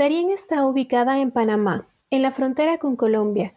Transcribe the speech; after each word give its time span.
Darién 0.00 0.30
está 0.30 0.66
ubicada 0.66 1.20
en 1.20 1.30
Panamá, 1.30 1.86
en 2.08 2.22
la 2.22 2.30
frontera 2.30 2.78
con 2.78 2.96
Colombia. 2.96 3.52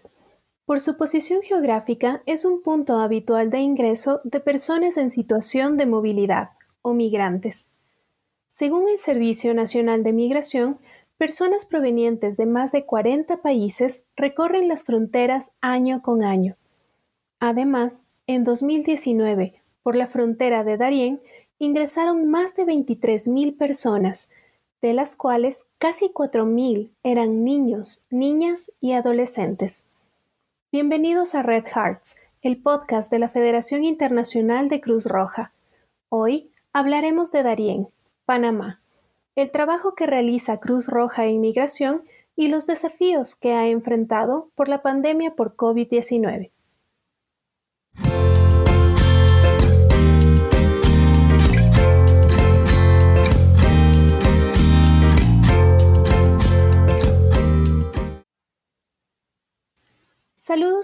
Por 0.65 0.81
su 0.81 0.97
posición 0.97 1.41
geográfica, 1.41 2.21
es 2.25 2.43
un 2.43 2.61
punto 2.61 2.97
habitual 2.97 3.49
de 3.49 3.59
ingreso 3.59 4.19
de 4.25 4.41
personas 4.41 4.97
en 4.97 5.09
situación 5.09 5.77
de 5.77 5.85
movilidad 5.85 6.49
o 6.81 6.93
migrantes. 6.93 7.69
Según 8.45 8.89
el 8.89 8.99
Servicio 8.99 9.53
Nacional 9.53 10.03
de 10.03 10.11
Migración, 10.11 10.79
personas 11.17 11.63
provenientes 11.63 12.35
de 12.35 12.45
más 12.45 12.73
de 12.73 12.85
40 12.85 13.37
países 13.37 14.03
recorren 14.17 14.67
las 14.67 14.83
fronteras 14.83 15.53
año 15.61 16.01
con 16.01 16.25
año. 16.25 16.57
Además, 17.39 18.05
en 18.27 18.43
2019, 18.43 19.61
por 19.81 19.95
la 19.95 20.07
frontera 20.07 20.65
de 20.65 20.75
Darién, 20.75 21.21
ingresaron 21.57 22.29
más 22.29 22.53
de 22.57 22.65
23.000 22.65 23.57
personas, 23.57 24.29
de 24.83 24.93
las 24.93 25.15
cuales 25.15 25.65
casi 25.77 26.09
4.000 26.09 26.89
eran 27.03 27.45
niños, 27.45 28.03
niñas 28.09 28.69
y 28.81 28.91
adolescentes. 28.91 29.87
Bienvenidos 30.73 31.35
a 31.35 31.41
Red 31.41 31.63
Hearts, 31.73 32.17
el 32.41 32.61
podcast 32.61 33.09
de 33.09 33.17
la 33.17 33.29
Federación 33.29 33.85
Internacional 33.85 34.67
de 34.67 34.81
Cruz 34.81 35.05
Roja. 35.05 35.53
Hoy 36.09 36.51
hablaremos 36.73 37.31
de 37.31 37.43
Darién, 37.43 37.87
Panamá, 38.25 38.81
el 39.37 39.51
trabajo 39.51 39.95
que 39.95 40.05
realiza 40.05 40.59
Cruz 40.59 40.87
Roja 40.89 41.27
en 41.27 41.39
Migración 41.39 42.03
y 42.35 42.49
los 42.49 42.67
desafíos 42.67 43.35
que 43.35 43.53
ha 43.53 43.67
enfrentado 43.67 44.49
por 44.53 44.67
la 44.67 44.81
pandemia 44.81 45.33
por 45.33 45.55
COVID-19. 45.55 46.51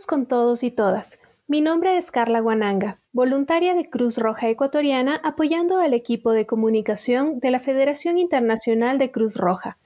Con 0.07 0.27
todos 0.27 0.63
y 0.63 0.71
todas. 0.71 1.19
Mi 1.47 1.61
nombre 1.61 1.97
es 1.97 2.09
Carla 2.09 2.39
Guananga, 2.39 2.99
voluntaria 3.11 3.73
de 3.73 3.89
Cruz 3.89 4.17
Roja 4.17 4.49
Ecuatoriana 4.49 5.19
apoyando 5.23 5.79
al 5.79 5.93
equipo 5.93 6.31
de 6.31 6.45
comunicación 6.45 7.39
de 7.39 7.51
la 7.51 7.59
Federación 7.59 8.17
Internacional 8.17 8.97
de 8.97 9.11
Cruz 9.11 9.35
Roja. 9.35 9.77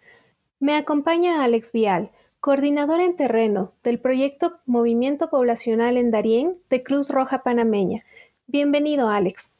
Me 0.59 0.75
acompaña 0.75 1.43
Alex 1.43 1.71
Vial, 1.71 2.11
coordinador 2.39 3.01
en 3.01 3.15
terreno 3.15 3.73
del 3.83 3.99
proyecto 3.99 4.59
Movimiento 4.65 5.29
Poblacional 5.29 5.97
en 5.97 6.11
Darién 6.11 6.57
de 6.69 6.83
Cruz 6.83 7.09
Roja 7.09 7.41
Panameña. 7.41 8.01
Bienvenido, 8.45 9.09
Alex. 9.09 9.53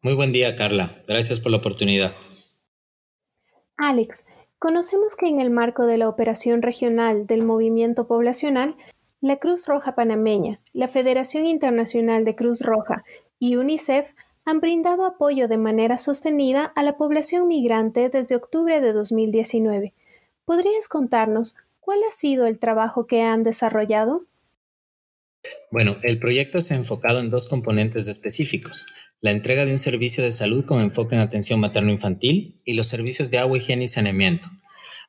Muy 0.00 0.14
buen 0.14 0.32
día, 0.32 0.56
Carla. 0.56 0.90
Gracias 1.06 1.38
por 1.38 1.50
la 1.52 1.58
oportunidad. 1.58 2.14
Alex, 3.76 4.24
Conocemos 4.58 5.16
que 5.16 5.26
en 5.26 5.40
el 5.40 5.50
marco 5.50 5.84
de 5.84 5.98
la 5.98 6.08
operación 6.08 6.62
regional 6.62 7.26
del 7.26 7.44
movimiento 7.44 8.06
poblacional, 8.06 8.74
la 9.20 9.36
Cruz 9.36 9.66
Roja 9.66 9.94
Panameña, 9.94 10.60
la 10.72 10.88
Federación 10.88 11.46
Internacional 11.46 12.24
de 12.24 12.36
Cruz 12.36 12.62
Roja 12.62 13.04
y 13.38 13.56
UNICEF 13.56 14.14
han 14.46 14.60
brindado 14.60 15.04
apoyo 15.04 15.48
de 15.48 15.58
manera 15.58 15.98
sostenida 15.98 16.64
a 16.74 16.82
la 16.82 16.96
población 16.96 17.48
migrante 17.48 18.08
desde 18.08 18.36
octubre 18.36 18.80
de 18.80 18.92
2019. 18.92 19.92
¿Podrías 20.44 20.88
contarnos 20.88 21.56
cuál 21.80 21.98
ha 22.08 22.12
sido 22.12 22.46
el 22.46 22.58
trabajo 22.58 23.06
que 23.06 23.22
han 23.22 23.42
desarrollado? 23.42 24.24
Bueno, 25.70 25.96
el 26.02 26.18
proyecto 26.18 26.62
se 26.62 26.74
ha 26.74 26.76
enfocado 26.76 27.20
en 27.20 27.30
dos 27.30 27.48
componentes 27.48 28.08
específicos 28.08 28.86
la 29.20 29.30
entrega 29.30 29.64
de 29.64 29.72
un 29.72 29.78
servicio 29.78 30.22
de 30.22 30.30
salud 30.30 30.64
con 30.64 30.80
enfoque 30.80 31.14
en 31.14 31.22
atención 31.22 31.60
materno-infantil 31.60 32.60
y 32.64 32.74
los 32.74 32.86
servicios 32.86 33.30
de 33.30 33.38
agua, 33.38 33.58
higiene 33.58 33.84
y 33.84 33.88
saneamiento. 33.88 34.48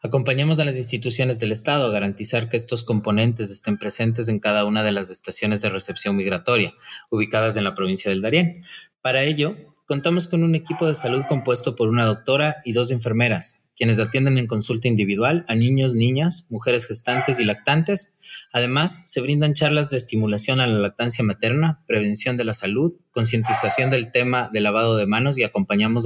Acompañamos 0.01 0.59
a 0.59 0.65
las 0.65 0.77
instituciones 0.77 1.39
del 1.39 1.51
Estado 1.51 1.87
a 1.87 1.91
garantizar 1.91 2.49
que 2.49 2.57
estos 2.57 2.83
componentes 2.83 3.49
estén 3.49 3.77
presentes 3.77 4.29
en 4.29 4.39
cada 4.39 4.63
una 4.63 4.83
de 4.83 4.91
las 4.91 5.09
estaciones 5.09 5.61
de 5.61 5.69
recepción 5.69 6.15
migratoria 6.15 6.73
ubicadas 7.09 7.57
en 7.57 7.63
la 7.63 7.73
provincia 7.73 8.09
del 8.09 8.21
Darién. 8.21 8.63
Para 9.01 9.23
ello, 9.23 9.55
contamos 9.85 10.27
con 10.27 10.43
un 10.43 10.53
equipo 10.53 10.85
de 10.87 10.93
salud 10.93 11.23
compuesto 11.27 11.75
por 11.75 11.89
una 11.89 12.05
doctora 12.05 12.57
y 12.63 12.73
dos 12.73 12.91
enfermeras, 12.91 13.66
quienes 13.77 13.99
atienden 13.99 14.37
en 14.37 14.47
consulta 14.47 14.87
individual 14.89 15.45
a 15.47 15.55
niños, 15.55 15.93
niñas, 15.93 16.47
mujeres 16.49 16.87
gestantes 16.87 17.39
y 17.39 17.45
lactantes 17.45 18.17
Además, 18.51 19.03
se 19.05 19.21
brindan 19.21 19.53
charlas 19.53 19.89
de 19.89 19.97
estimulación 19.97 20.59
a 20.59 20.67
la 20.67 20.79
lactancia 20.79 21.23
materna, 21.23 21.83
prevención 21.85 22.37
de 22.37 22.45
la 22.45 22.53
salud, 22.53 22.93
concientización 23.11 23.89
del 23.89 24.11
tema 24.11 24.49
de 24.53 24.61
lavado 24.61 24.97
de 24.97 25.05
manos 25.05 25.37
y 25.37 25.43
acompañamos 25.43 26.05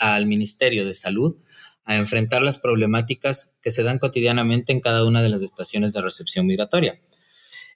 al 0.00 0.26
Ministerio 0.26 0.84
de 0.84 0.94
Salud 0.94 1.36
a 1.84 1.96
enfrentar 1.96 2.42
las 2.42 2.58
problemáticas 2.58 3.58
que 3.62 3.70
se 3.70 3.84
dan 3.84 3.98
cotidianamente 3.98 4.72
en 4.72 4.80
cada 4.80 5.04
una 5.04 5.22
de 5.22 5.28
las 5.28 5.42
estaciones 5.42 5.92
de 5.92 6.02
recepción 6.02 6.46
migratoria. 6.46 7.00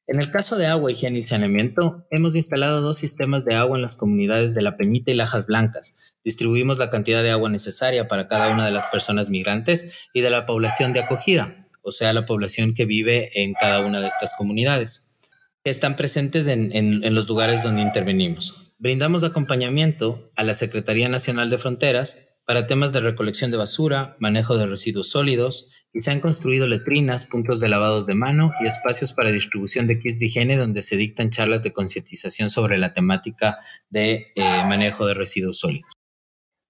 En 0.09 0.19
el 0.19 0.33
caso 0.33 0.57
de 0.57 0.67
agua, 0.67 0.91
higiene 0.91 1.21
y 1.21 1.23
saneamiento, 1.23 2.05
hemos 2.11 2.35
instalado 2.35 2.81
dos 2.81 2.99
sistemas 2.99 3.45
de 3.45 3.55
agua 3.55 3.77
en 3.77 3.83
las 3.83 3.95
comunidades 3.95 4.57
de 4.57 4.63
La 4.63 4.77
Peñita 4.77 5.13
y 5.13 5.15
Lajas 5.15 5.47
Blancas. 5.47 5.95
Distribuimos 6.25 6.79
la 6.79 6.91
cantidad 6.91 7.23
de 7.23 7.31
agua 7.31 7.49
necesaria 7.49 8.09
para 8.09 8.29
cada 8.29 8.49
una 8.49 8.67
de 8.67 8.73
las 8.73 8.87
personas 8.87 9.31
migrantes 9.31 10.09
y 10.13 10.21
de 10.21 10.31
la 10.31 10.47
población 10.47 10.93
de 10.93 11.01
acogida 11.01 11.61
o 11.83 11.93
sea, 11.93 12.13
la 12.13 12.27
población 12.27 12.75
que 12.75 12.85
vive 12.85 13.31
en 13.43 13.55
cada 13.55 13.85
una 13.85 14.01
de 14.01 14.09
estas 14.09 14.35
comunidades. 14.37 15.17
Están 15.65 15.97
presentes 15.97 16.47
en, 16.47 17.15
los 17.15 17.29
lugares 17.29 17.63
donde 17.63 17.83
intervenimos. 17.83 18.73
Brindamos 18.79 19.25
acompañamiento 19.25 20.31
a 20.37 20.45
la 20.45 20.55
Secretaría 20.55 21.09
Nacional 21.09 21.51
de 21.51 21.59
Fronteras 21.59 22.39
para 22.47 22.67
temas 22.67 22.93
de 22.93 23.01
recolección 23.01 23.51
de 23.51 23.59
basura, 23.59 24.17
manejo 24.19 24.57
de 24.57 24.67
residuos 24.67 25.11
sólidos, 25.11 25.71
y 25.93 26.01
se 26.01 26.11
han 26.11 26.21
construido 26.21 26.67
letrinas, 26.67 27.25
puntos 27.25 27.61
de 27.61 27.69
lavados 27.69 28.07
de 28.07 28.15
mano 28.15 28.53
y 28.61 28.67
espacios 28.67 29.13
para 29.13 29.33
distribución 29.33 29.87
de 29.87 29.99
kits 29.99 30.21
de 30.21 30.27
higiene 30.27 30.57
donde 30.57 30.83
se 30.83 30.97
dictan 30.97 31.31
charlas 31.31 31.63
de 31.63 31.73
concientización 31.73 32.49
sobre 32.49 32.79
la 32.79 32.93
temática 32.93 33.59
de 33.91 34.29
eh, 34.37 34.65
manejo 34.67 35.07
de 35.07 35.15
residuos 35.15 35.59
sólidos. 35.59 36.00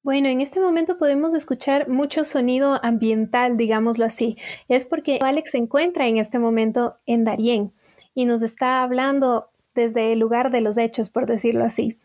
Bueno, 0.02 0.28
en 0.28 0.40
este 0.40 0.60
momento 0.60 0.96
podemos 0.96 1.34
escuchar 1.34 1.88
mucho 1.90 2.24
sonido 2.24 2.80
ambiental, 2.82 3.58
digámoslo 3.58 4.06
así. 4.06 4.38
Es 4.68 4.86
porque 4.86 5.18
Alex 5.20 5.50
se 5.50 5.58
encuentra 5.58 6.06
en 6.06 6.16
este 6.16 6.38
momento 6.38 6.96
en 7.04 7.24
Darién 7.24 7.72
y 8.14 8.24
nos 8.24 8.40
está 8.40 8.82
hablando 8.82 9.50
desde 9.74 10.12
el 10.12 10.18
lugar 10.18 10.50
de 10.50 10.62
los 10.62 10.78
hechos, 10.78 11.10
por 11.10 11.26
decirlo 11.26 11.64
así. 11.64 11.98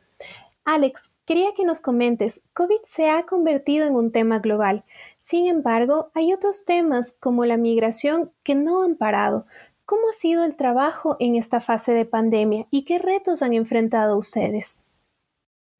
Alex, 0.65 1.13
quería 1.25 1.53
que 1.55 1.63
nos 1.63 1.79
comentes, 1.79 2.43
COVID 2.53 2.81
se 2.83 3.09
ha 3.09 3.23
convertido 3.23 3.87
en 3.87 3.95
un 3.95 4.11
tema 4.11 4.39
global. 4.39 4.83
Sin 5.17 5.47
embargo, 5.47 6.11
hay 6.13 6.33
otros 6.33 6.65
temas 6.65 7.15
como 7.19 7.45
la 7.45 7.55
migración 7.55 8.31
que 8.43 8.55
no 8.55 8.83
han 8.83 8.95
parado. 8.95 9.45
¿Cómo 9.85 10.09
ha 10.09 10.13
sido 10.13 10.43
el 10.43 10.55
trabajo 10.55 11.15
en 11.19 11.35
esta 11.35 11.61
fase 11.61 11.93
de 11.93 12.05
pandemia 12.05 12.67
y 12.71 12.83
qué 12.83 12.99
retos 12.99 13.41
han 13.41 13.53
enfrentado 13.53 14.17
ustedes? 14.17 14.81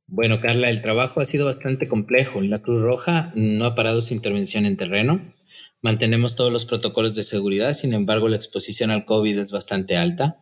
Bueno, 0.07 0.39
Carla, 0.39 0.69
el 0.69 0.83
trabajo 0.83 1.19
ha 1.19 1.25
sido 1.25 1.47
bastante 1.47 1.87
complejo. 1.87 2.41
La 2.41 2.59
Cruz 2.59 2.81
Roja 2.81 3.31
no 3.35 3.65
ha 3.65 3.75
parado 3.75 4.01
su 4.01 4.13
intervención 4.13 4.65
en 4.65 4.77
terreno. 4.77 5.33
Mantenemos 5.81 6.35
todos 6.35 6.51
los 6.51 6.65
protocolos 6.65 7.15
de 7.15 7.23
seguridad, 7.23 7.73
sin 7.73 7.93
embargo, 7.93 8.27
la 8.27 8.35
exposición 8.35 8.91
al 8.91 9.05
COVID 9.05 9.37
es 9.37 9.51
bastante 9.51 9.97
alta. 9.97 10.37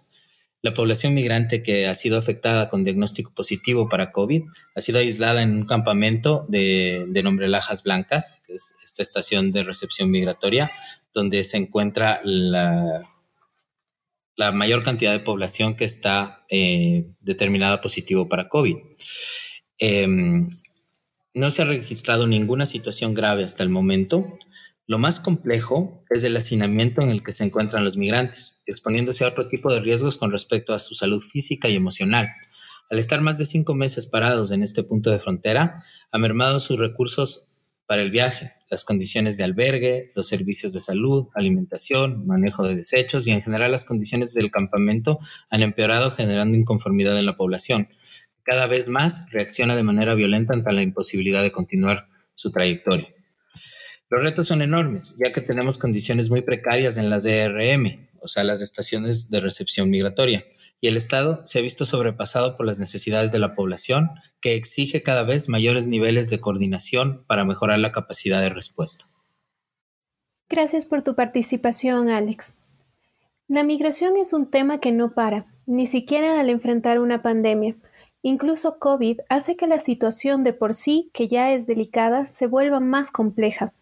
La 0.62 0.74
población 0.74 1.14
migrante 1.14 1.62
que 1.62 1.88
ha 1.88 1.94
sido 1.94 2.18
afectada 2.18 2.70
con 2.70 2.86
diagnóstico 2.86 3.34
positivo 3.34 3.90
para 3.90 4.12
COVID 4.12 4.44
ha 4.76 4.82
sido 4.82 5.00
aislada 5.00 5.42
en 5.42 5.54
un 5.54 5.66
campamento 5.66 6.46
de, 6.48 7.22
nombre 7.24 7.50
Lajas 7.50 7.84
Blancas, 7.84 8.44
que 8.48 8.54
es 8.54 8.76
esta 8.84 9.02
estación 9.02 9.52
de 9.52 9.64
recepción 9.64 10.10
migratoria, 10.10 10.72
donde 11.14 11.44
se 11.44 11.58
encuentra 11.58 12.22
la, 12.24 13.10
la 14.36 14.52
mayor 14.54 14.84
cantidad 14.84 15.12
de 15.12 15.20
población 15.20 15.76
que 15.76 15.84
está 15.84 16.46
eh, 16.50 17.08
determinada 17.20 17.82
positivo 17.82 18.30
para 18.30 18.48
COVID. 18.48 18.78
Em, 19.80 20.50
no 21.34 21.52
se 21.52 21.62
ha 21.62 21.66
registrado 21.66 22.28
ninguna 22.28 22.66
situación 22.66 23.14
grave 23.14 23.44
hasta 23.44 23.64
el 23.64 23.70
momento. 23.70 24.38
Lo 24.86 24.98
más 24.98 25.20
complejo 25.20 26.04
es 26.10 26.24
el 26.24 26.38
hacinamiento 26.38 27.02
en 27.02 27.10
el 27.10 27.24
que 27.24 27.32
se 27.32 27.46
encuentran 27.46 27.84
los 27.84 27.98
migrantes, 27.98 28.64
exponiéndose 28.66 29.24
a 29.24 29.30
otro 29.30 29.48
tipo 29.48 29.72
de 29.74 29.80
riesgos 29.80 30.18
con 30.18 30.32
respecto 30.32 30.74
a 30.74 30.80
su 30.80 30.94
salud 30.94 31.22
física 31.22 31.70
y 31.70 31.76
emocional. 31.76 32.28
Al 32.90 33.00
estar 33.00 33.22
más 33.22 33.38
de 33.38 33.46
cinco 33.46 33.74
meses 33.74 34.06
parados 34.06 34.52
en 34.52 34.62
este 34.62 34.84
punto 34.84 35.10
de 35.10 35.20
frontera, 35.20 35.84
ha 36.12 36.18
mermado 36.20 36.60
sus 36.60 36.80
recursos 36.80 37.48
para 37.88 38.02
el 38.02 38.12
viaje, 38.12 38.54
las 38.70 38.86
condiciones 38.86 39.38
de 39.38 39.44
albergue, 39.44 40.12
los 40.16 40.28
servicios 40.28 40.74
de 40.74 40.80
salud, 40.80 41.28
alimentación, 41.34 42.28
manejo 42.28 42.66
de 42.66 42.76
desechos 42.76 43.28
y 43.28 43.32
en 43.32 43.42
general 43.42 43.72
las 43.72 43.86
condiciones 43.86 44.34
del 44.34 44.52
campamento 44.52 45.20
han 45.50 45.64
empeorado 45.64 46.12
generando 46.12 46.58
inconformidad 46.58 47.18
en 47.18 47.26
la 47.26 47.36
población 47.36 47.88
cada 48.44 48.68
vez 48.68 48.90
más 48.90 49.32
reacciona 49.32 49.76
de 49.76 49.84
manera 49.84 50.14
violenta 50.14 50.54
ante 50.54 50.72
la 50.72 50.82
imposibilidad 50.82 51.42
de 51.42 51.52
continuar 51.52 52.08
su 52.34 52.52
trayectoria. 52.52 53.08
Los 54.10 54.22
retos 54.22 54.48
son 54.48 54.62
enormes, 54.62 55.18
ya 55.18 55.34
que 55.34 55.42
tenemos 55.42 55.78
condiciones 55.78 56.30
muy 56.30 56.42
precarias 56.42 56.98
en 56.98 57.10
las 57.10 57.24
DRM, 57.24 57.96
o 58.20 58.28
sea, 58.28 58.44
las 58.44 58.62
estaciones 58.62 59.30
de 59.30 59.40
recepción 59.40 59.90
migratoria, 59.90 60.46
y 60.80 60.88
el 60.88 60.98
Estado 60.98 61.42
se 61.46 61.60
ha 61.60 61.62
visto 61.62 61.86
sobrepasado 61.86 62.58
por 62.58 62.66
las 62.66 62.78
necesidades 62.78 63.32
de 63.32 63.40
la 63.40 63.56
población, 63.56 64.10
que 64.42 64.56
exige 64.56 65.02
cada 65.02 65.24
vez 65.24 65.48
mayores 65.48 65.88
niveles 65.88 66.30
de 66.30 66.42
coordinación 66.42 67.24
para 67.26 67.46
mejorar 67.46 67.80
la 67.80 67.94
capacidad 67.94 68.42
de 68.42 68.50
respuesta. 68.50 69.06
Gracias 70.50 70.86
por 70.86 71.02
tu 71.02 71.16
participación, 71.16 72.10
Alex. 72.10 72.56
La 73.48 73.64
migración 73.64 74.18
es 74.18 74.34
un 74.34 74.52
tema 74.52 74.80
que 74.80 74.92
no 74.92 75.14
para, 75.14 75.48
ni 75.66 75.88
siquiera 75.88 76.40
al 76.40 76.50
enfrentar 76.50 77.00
una 77.00 77.22
pandemia. 77.22 77.78
Incluso 78.26 78.80
COVID 78.80 79.20
hace 79.28 79.58
que 79.58 79.68
la 79.68 79.80
situación 79.80 80.46
de 80.46 80.54
por 80.54 80.76
sí, 80.76 81.10
que 81.12 81.28
ya 81.28 81.52
es 81.52 81.68
delicada, 81.68 82.26
se 82.26 82.48
vuelva 82.48 82.80
más 82.80 83.12
compleja. 83.12 83.74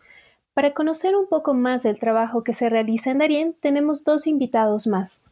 Para 0.56 0.74
conocer 0.74 1.16
un 1.16 1.28
poco 1.28 1.54
más 1.54 1.84
del 1.84 2.00
trabajo 2.00 2.42
que 2.42 2.54
se 2.54 2.68
realiza 2.68 3.12
en 3.12 3.20
Darien, 3.20 3.56
tenemos 3.62 4.04
dos 4.04 4.26
invitados 4.26 4.88
más. 4.88 5.24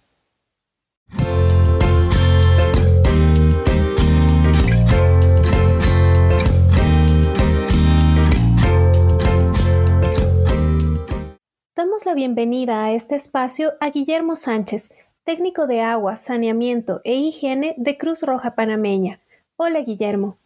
Damos 11.76 12.06
la 12.06 12.14
bienvenida 12.14 12.86
a 12.86 12.92
este 12.92 13.16
espacio 13.16 13.74
a 13.80 13.90
Guillermo 13.90 14.36
Sánchez, 14.36 14.92
técnico 15.30 15.68
de 15.68 15.82
agua, 15.82 16.18
saneamiento 16.18 17.02
e 17.04 17.14
higiene 17.14 17.76
de 17.78 18.00
Cruz 18.00 18.24
Roja 18.24 18.56
Panameña. 18.56 19.20
Hola, 19.58 19.82
Guillermo. 19.82 20.40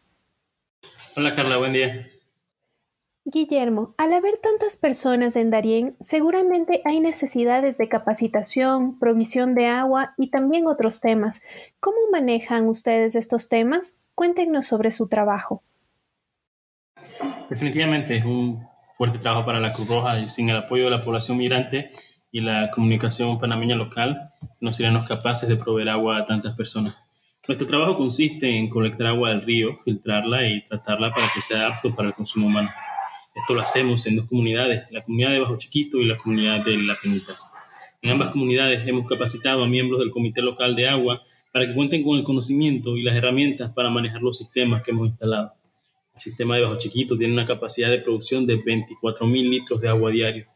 Hola, 1.15 1.33
Carla, 1.33 1.56
buen 1.56 1.71
día. 1.71 2.09
Guillermo, 3.24 3.95
al 3.97 4.12
haber 4.12 4.39
tantas 4.39 4.75
personas 4.75 5.38
en 5.38 5.51
Darién, 5.51 5.95
seguramente 6.01 6.81
hay 6.83 7.00
necesidades 7.00 7.77
de 7.77 7.88
capacitación, 7.88 9.00
provisión 9.00 9.56
de 9.56 9.68
agua 9.68 10.15
y 10.18 10.31
también 10.31 10.68
otros 10.68 11.00
temas. 11.00 11.44
¿Cómo 11.80 11.95
manejan 12.12 12.68
ustedes 12.68 13.15
estos 13.15 13.47
temas? 13.47 13.95
Cuéntenos 14.15 14.68
sobre 14.68 14.91
su 14.91 15.07
trabajo. 15.07 15.63
Definitivamente 17.50 18.18
es 18.18 18.25
un 18.25 18.68
fuerte 18.97 19.18
trabajo 19.18 19.45
para 19.45 19.62
la 19.62 19.71
Cruz 19.71 19.88
Roja 19.88 20.19
y 20.19 20.27
sin 20.27 20.50
el 20.50 20.57
apoyo 20.57 20.83
de 20.83 20.91
la 20.91 21.00
población 21.00 21.38
migrante 21.38 21.89
y 22.33 22.41
la 22.41 22.71
comunicación 22.71 23.39
panameña 23.39 23.75
local 23.75 24.33
no 24.59 24.74
seríamos 24.74 25.07
capaces 25.07 25.47
de 25.47 25.56
proveer 25.56 25.89
agua 25.89 26.18
a 26.18 26.25
tantas 26.25 26.56
personas. 26.56 26.95
Nuestro 27.47 27.68
trabajo 27.68 27.95
consiste 27.95 28.50
en 28.50 28.69
colectar 28.69 29.06
agua 29.06 29.30
del 29.30 29.44
río, 29.44 29.80
filtrarla 29.85 30.47
y 30.50 30.63
tratarla 30.63 31.13
para 31.13 31.30
que 31.31 31.41
sea 31.41 31.68
apto 31.68 31.94
para 31.94 32.07
el 32.07 32.15
consumo 32.15 32.47
humano. 32.47 32.71
Esto 33.35 33.53
lo 33.53 33.62
hacemos 33.62 34.07
en 34.07 34.15
dos 34.15 34.25
comunidades, 34.25 34.85
la 34.89 35.03
comunidad 35.03 35.30
de 35.30 35.41
Bajo 35.41 35.57
Chiquito 35.57 36.00
y 36.00 36.06
la 36.06 36.18
comunidad 36.18 36.65
de 36.65 36.75
La 36.77 36.95
Penita. 36.95 37.33
En 38.01 38.09
ambas 38.09 38.31
comunidades 38.31 38.88
hemos 38.88 39.07
capacitado 39.07 39.63
a 39.63 39.68
miembros 39.68 40.00
del 40.00 40.09
Comité 40.09 40.41
Local 40.41 40.75
de 40.75 40.89
Agua 40.89 41.21
para 41.51 41.68
que 41.68 41.75
cuenten 41.75 42.01
con 42.01 42.18
el 42.18 42.24
conocimiento 42.24 42.97
y 42.97 43.03
las 43.03 43.15
herramientas 43.15 43.71
para 43.74 43.91
manejar 43.91 44.24
los 44.24 44.39
sistemas 44.39 44.81
que 44.81 44.89
hemos 44.89 45.07
instalado. 45.07 45.51
El 46.15 46.19
sistema 46.19 46.56
de 46.56 46.63
Bajo 46.63 46.80
Chiquito 46.80 47.15
tiene 47.15 47.33
una 47.33 47.45
capacidad 47.45 47.91
de 47.91 48.00
producción 48.00 48.47
de 48.47 48.57
24.000 48.57 49.50
litros 49.50 49.80
de 49.81 49.89
agua 49.89 50.09
diario 50.09 50.47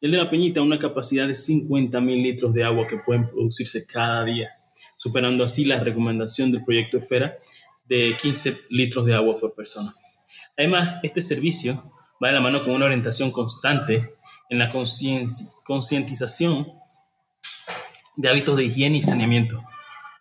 el 0.00 0.10
de 0.10 0.18
la 0.18 0.30
Peñita 0.30 0.60
una 0.62 0.78
capacidad 0.78 1.26
de 1.26 1.34
50 1.34 2.00
mil 2.00 2.22
litros 2.22 2.52
de 2.52 2.64
agua 2.64 2.86
que 2.86 2.98
pueden 2.98 3.26
producirse 3.26 3.86
cada 3.86 4.24
día, 4.24 4.50
superando 4.96 5.44
así 5.44 5.64
la 5.64 5.80
recomendación 5.80 6.52
del 6.52 6.64
proyecto 6.64 6.98
Esfera 6.98 7.34
de 7.86 8.16
15 8.20 8.66
litros 8.70 9.04
de 9.04 9.14
agua 9.14 9.36
por 9.38 9.54
persona. 9.54 9.92
Además, 10.56 11.00
este 11.02 11.20
servicio 11.20 11.74
va 12.22 12.28
de 12.28 12.34
la 12.34 12.40
mano 12.40 12.62
con 12.62 12.72
una 12.72 12.86
orientación 12.86 13.30
constante 13.30 14.14
en 14.48 14.58
la 14.58 14.70
concientización 14.70 16.66
de 18.16 18.28
hábitos 18.28 18.56
de 18.56 18.64
higiene 18.64 18.98
y 18.98 19.02
saneamiento. 19.02 19.62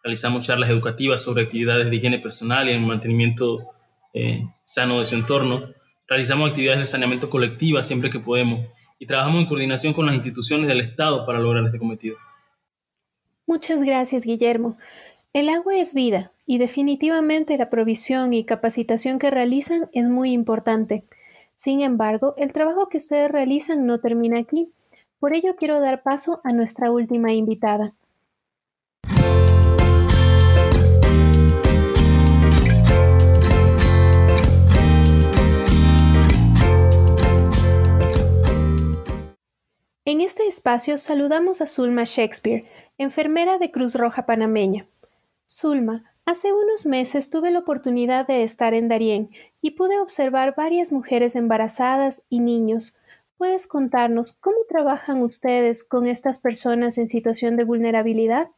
Realizamos 0.04 0.46
charlas 0.46 0.70
educativas 0.70 1.22
sobre 1.22 1.44
actividades 1.44 1.90
de 1.90 1.96
higiene 1.96 2.20
personal 2.20 2.68
y 2.68 2.74
el 2.74 2.82
mantenimiento 2.82 3.70
eh, 4.14 4.46
sano 4.64 5.00
de 5.00 5.06
su 5.06 5.16
entorno. 5.16 5.70
Realizamos 6.08 6.50
actividades 6.50 6.80
de 6.80 6.86
saneamiento 6.88 7.30
colectiva 7.30 7.84
siempre 7.84 8.10
que 8.10 8.20
podemos 8.20 8.68
y 9.04 9.06
trabajamos 9.06 9.42
en 9.42 9.48
coordinación 9.48 9.92
con 9.92 10.06
las 10.06 10.16
instituciones 10.16 10.66
del 10.66 10.80
Estado 10.80 11.26
para 11.26 11.38
lograr 11.38 11.66
este 11.66 11.78
cometido. 11.78 12.16
Muchas 13.46 13.82
gracias, 13.82 14.24
Guillermo. 14.24 14.78
El 15.34 15.50
agua 15.50 15.76
es 15.76 15.94
vida 15.94 16.32
y 16.46 16.58
definitivamente 16.58 17.58
la 17.58 17.70
provisión 17.70 18.34
y 18.34 18.46
capacitación 18.46 19.20
que 19.20 19.30
realizan 19.30 19.90
es 19.92 20.08
muy 20.08 20.32
importante. 20.32 21.04
Sin 21.54 21.82
embargo, 21.82 22.34
el 22.38 22.54
trabajo 22.54 22.88
que 22.88 22.98
ustedes 22.98 23.30
realizan 23.30 23.86
no 23.86 24.00
termina 24.00 24.40
aquí. 24.40 24.72
Por 25.20 25.34
ello 25.34 25.58
quiero 25.58 25.82
dar 25.82 26.02
paso 26.02 26.40
a 26.46 26.54
nuestra 26.54 26.90
última 26.90 27.34
invitada. 27.34 27.92
En 40.06 40.20
este 40.20 40.48
espacio 40.48 40.98
saludamos 40.98 41.62
a 41.62 41.66
Zulma 41.66 42.04
Shakespeare, 42.04 42.66
enfermera 42.98 43.58
de 43.58 43.72
Cruz 43.72 43.96
Roja 43.96 44.26
Panameña. 44.26 44.86
Zulma, 45.48 46.04
hace 46.26 46.52
unos 46.52 46.86
meses 46.86 47.30
tuve 47.30 47.52
la 47.52 47.60
oportunidad 47.60 48.28
de 48.28 48.44
estar 48.44 48.74
en 48.74 48.90
Darién 48.90 49.30
y 49.62 49.72
pude 49.72 50.02
observar 50.02 50.56
varias 50.58 50.92
mujeres 50.92 51.38
embarazadas 51.38 52.24
y 52.28 52.42
niños. 52.42 52.98
¿Puedes 53.38 53.66
contarnos 53.66 54.34
cómo 54.34 54.58
trabajan 54.68 55.22
ustedes 55.22 55.86
con 55.86 56.06
estas 56.06 56.42
personas 56.42 56.98
en 56.98 57.08
situación 57.08 57.56
de 57.56 57.64
vulnerabilidad? 57.64 58.50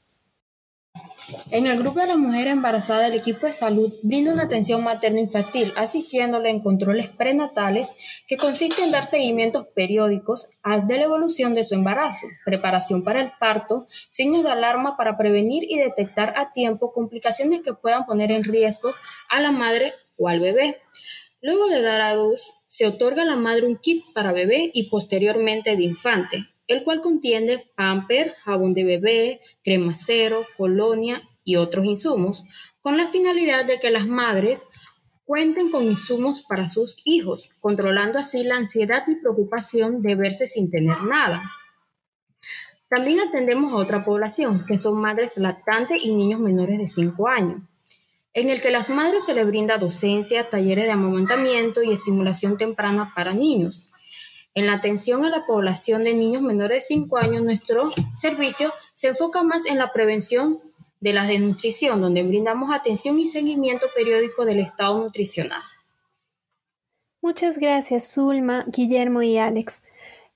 En 1.50 1.66
el 1.66 1.80
grupo 1.80 2.00
de 2.00 2.08
la 2.08 2.18
mujer 2.18 2.48
embarazada, 2.48 3.08
el 3.08 3.16
equipo 3.16 3.48
de 3.48 3.54
salud 3.54 3.94
brinda 4.04 4.32
una 4.32 4.44
atención 4.44 4.84
materno-infantil, 4.84 5.74
asistiéndole 5.76 6.50
en 6.50 6.60
controles 6.60 7.10
prenatales 7.10 7.96
que 8.28 8.38
consisten 8.38 8.86
en 8.86 8.92
dar 8.92 9.06
seguimientos 9.06 9.66
periódicos 9.74 10.50
de 10.88 10.98
la 10.98 11.06
evolución 11.06 11.56
de 11.56 11.64
su 11.64 11.74
embarazo, 11.74 12.28
preparación 12.46 13.04
para 13.04 13.22
el 13.22 13.32
parto, 13.40 13.88
signos 14.10 14.44
de 14.44 14.52
alarma 14.52 14.98
para 14.98 15.18
prevenir 15.18 15.64
y 15.68 15.78
detectar 15.78 16.34
a 16.38 16.52
tiempo 16.52 16.92
complicaciones 16.92 17.62
que 17.64 17.74
puedan 17.74 18.06
poner 18.06 18.32
en 18.32 18.44
riesgo 18.44 18.94
a 19.30 19.40
la 19.40 19.52
madre 19.52 19.94
o 20.18 20.28
al 20.28 20.40
bebé. 20.40 20.78
Luego 21.42 21.68
de 21.68 21.82
dar 21.82 22.02
a 22.02 22.16
luz, 22.16 22.54
se 22.68 22.86
otorga 22.88 23.24
a 23.24 23.26
la 23.26 23.36
madre 23.36 23.66
un 23.66 23.78
kit 23.78 24.04
para 24.14 24.32
bebé 24.32 24.70
y 24.74 24.90
posteriormente 24.90 25.76
de 25.76 25.84
infante, 25.84 26.46
el 26.68 26.84
cual 26.84 27.02
contiene 27.02 27.64
pamper, 27.76 28.34
jabón 28.44 28.74
de 28.74 28.84
bebé, 28.84 29.42
crema 29.64 29.94
cero, 29.94 30.46
colonia 30.58 31.22
y 31.44 31.58
otros 31.58 31.86
insumos, 31.86 32.44
con 32.82 32.98
la 32.98 33.08
finalidad 33.08 33.66
de 33.66 33.80
que 33.80 33.92
las 33.92 34.08
madres 34.08 34.68
cuenten 35.26 35.72
con 35.72 35.84
insumos 35.84 36.44
para 36.44 36.70
sus 36.70 36.98
hijos, 37.04 37.50
controlando 37.60 38.20
así 38.20 38.44
la 38.44 38.58
ansiedad 38.58 39.04
y 39.08 39.16
preocupación 39.16 40.02
de 40.02 40.16
verse 40.16 40.48
sin 40.48 40.70
tener 40.70 41.04
nada. 41.04 41.44
También 42.90 43.20
atendemos 43.20 43.74
a 43.74 43.78
otra 43.78 44.06
población, 44.06 44.66
que 44.68 44.78
son 44.78 45.02
madres 45.02 45.38
lactantes 45.38 46.04
y 46.04 46.14
niños 46.14 46.40
menores 46.40 46.78
de 46.78 46.88
5 46.88 47.28
años, 47.28 47.62
en 48.34 48.50
el 48.50 48.62
que 48.62 48.70
las 48.70 48.90
madres 48.90 49.26
se 49.26 49.34
les 49.34 49.48
brinda 49.48 49.78
docencia, 49.78 50.50
talleres 50.50 50.86
de 50.86 50.92
amamantamiento 50.92 51.82
y 51.82 51.92
estimulación 51.92 52.58
temprana 52.58 53.12
para 53.16 53.34
niños, 53.34 53.95
en 54.56 54.68
la 54.68 54.74
atención 54.74 55.26
a 55.26 55.30
la 55.30 55.46
población 55.46 56.06
de 56.06 56.14
niños 56.14 56.42
menores 56.42 56.88
de 56.88 56.96
5 56.96 57.18
años, 57.18 57.44
nuestro 57.44 57.92
servicio 58.14 58.72
se 58.94 59.10
enfoca 59.10 59.44
más 59.44 59.66
en 59.66 59.78
la 59.78 59.92
prevención 59.92 60.60
de 61.02 61.12
la 61.12 61.28
desnutrición, 61.28 62.02
donde 62.02 62.24
brindamos 62.24 62.74
atención 62.74 63.20
y 63.20 63.26
seguimiento 63.26 63.86
periódico 63.94 64.46
del 64.46 64.60
estado 64.60 64.98
nutricional. 64.98 65.62
Muchas 67.22 67.58
gracias, 67.58 68.14
Zulma, 68.14 68.64
Guillermo 68.68 69.22
y 69.24 69.38
Alex. 69.38 69.84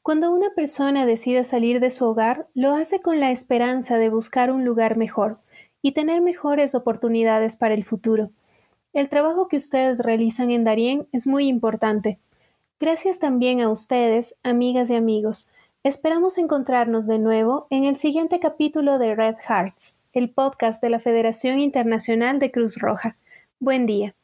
Cuando 0.02 0.32
una 0.32 0.50
persona 0.54 1.06
decide 1.06 1.46
salir 1.46 1.80
de 1.80 1.90
su 1.90 2.06
hogar, 2.06 2.48
lo 2.54 2.74
hace 2.74 3.02
con 3.02 3.22
la 3.22 3.32
esperanza 3.32 3.98
de 3.98 4.10
buscar 4.10 4.52
un 4.52 4.66
lugar 4.66 4.98
mejor 4.98 5.40
y 5.82 5.94
tener 5.94 6.22
mejores 6.22 6.76
oportunidades 6.76 7.56
para 7.56 7.74
el 7.74 7.86
futuro. 7.86 8.32
El 8.92 9.08
trabajo 9.08 9.48
que 9.48 9.58
ustedes 9.58 10.00
realizan 10.00 10.52
en 10.52 10.66
Darien 10.66 11.08
es 11.14 11.26
muy 11.26 11.48
importante 11.48 12.20
Gracias 12.80 13.20
también 13.20 13.60
a 13.60 13.70
ustedes, 13.70 14.36
amigas 14.42 14.90
y 14.90 14.96
amigos. 14.96 15.50
Esperamos 15.84 16.38
encontrarnos 16.38 17.08
de 17.08 17.20
nuevo 17.20 17.68
en 17.70 17.84
el 17.84 17.98
siguiente 17.98 18.40
capítulo 18.40 19.00
de 19.00 19.16
Red 19.16 19.36
Hearts, 19.46 19.98
el 20.14 20.30
podcast 20.30 20.82
de 20.82 20.90
la 20.90 21.00
Federación 21.00 21.60
Internacional 21.60 22.40
de 22.40 22.52
Cruz 22.52 22.78
Roja. 22.78 23.18
Buen 23.60 23.86
día. 23.86 24.16